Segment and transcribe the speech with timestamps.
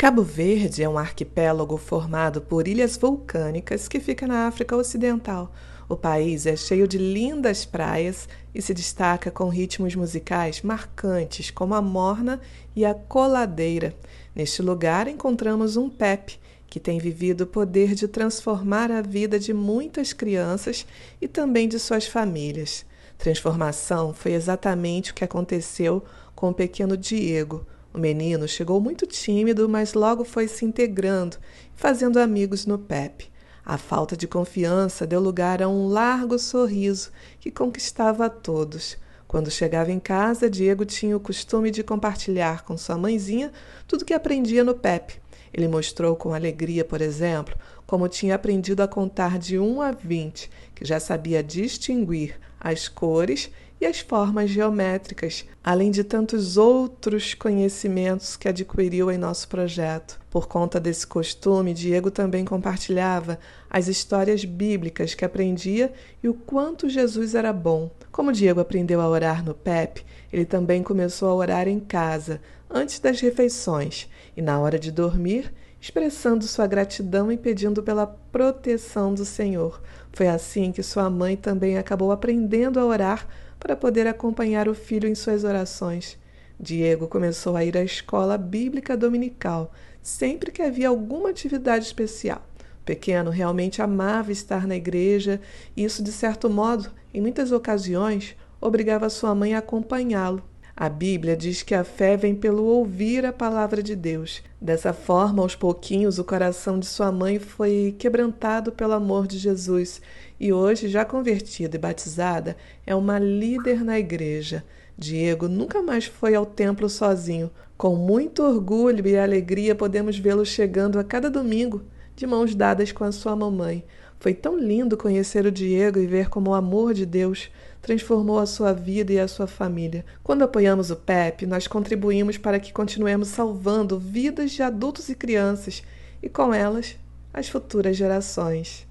[0.00, 5.52] Cabo Verde é um arquipélago formado por ilhas vulcânicas que fica na África Ocidental.
[5.88, 11.74] O país é cheio de lindas praias e se destaca com ritmos musicais marcantes como
[11.74, 12.40] a morna
[12.76, 13.92] e a coladeira.
[14.36, 19.52] Neste lugar encontramos um PEP, que tem vivido o poder de transformar a vida de
[19.52, 20.86] muitas crianças
[21.20, 22.86] e também de suas famílias.
[23.18, 26.04] Transformação foi exatamente o que aconteceu
[26.36, 31.38] com o pequeno Diego o menino chegou muito tímido, mas logo foi se integrando
[31.74, 33.30] fazendo amigos no PEP.
[33.64, 38.96] A falta de confiança deu lugar a um largo sorriso que conquistava a todos.
[39.26, 43.52] Quando chegava em casa, Diego tinha o costume de compartilhar com sua mãezinha
[43.86, 45.20] tudo que aprendia no PEP.
[45.52, 47.56] Ele mostrou com alegria, por exemplo,
[47.88, 53.50] como tinha aprendido a contar de 1 a 20, que já sabia distinguir as cores
[53.80, 60.20] e as formas geométricas, além de tantos outros conhecimentos que adquiriu em nosso projeto.
[60.28, 63.38] Por conta desse costume, Diego também compartilhava
[63.70, 65.90] as histórias bíblicas que aprendia
[66.22, 67.90] e o quanto Jesus era bom.
[68.12, 72.38] Como Diego aprendeu a orar no PEP, ele também começou a orar em casa,
[72.68, 75.50] antes das refeições e na hora de dormir,
[75.88, 79.80] expressando sua gratidão e pedindo pela proteção do Senhor.
[80.12, 83.26] Foi assim que sua mãe também acabou aprendendo a orar
[83.58, 86.18] para poder acompanhar o filho em suas orações.
[86.60, 89.72] Diego começou a ir à escola bíblica dominical
[90.02, 92.46] sempre que havia alguma atividade especial.
[92.82, 95.40] O pequeno realmente amava estar na igreja
[95.74, 100.42] e isso, de certo modo, em muitas ocasiões, obrigava sua mãe a acompanhá-lo.
[100.80, 104.44] A Bíblia diz que a fé vem pelo ouvir a palavra de Deus.
[104.60, 110.00] Dessa forma, aos pouquinhos, o coração de sua mãe foi quebrantado pelo amor de Jesus
[110.38, 112.56] e hoje, já convertida e batizada,
[112.86, 114.62] é uma líder na igreja.
[114.96, 117.50] Diego nunca mais foi ao templo sozinho.
[117.76, 121.82] Com muito orgulho e alegria, podemos vê-lo chegando a cada domingo,
[122.14, 123.84] de mãos dadas com a sua mamãe.
[124.20, 127.50] Foi tão lindo conhecer o Diego e ver como o amor de Deus
[127.80, 130.04] transformou a sua vida e a sua família.
[130.22, 135.82] Quando apoiamos o PEP, nós contribuímos para que continuemos salvando vidas de adultos e crianças
[136.22, 136.96] e, com elas,
[137.32, 138.86] as futuras gerações.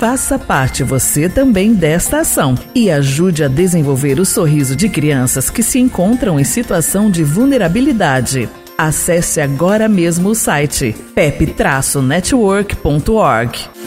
[0.00, 5.62] Faça parte você também desta ação e ajude a desenvolver o sorriso de crianças que
[5.62, 8.48] se encontram em situação de vulnerabilidade.
[8.78, 13.79] Acesse agora mesmo o site pep-network.org.